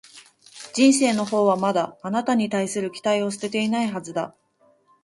[0.73, 4.33] 人生のほうはまだ、あなたに対する期待を捨てていないはずだ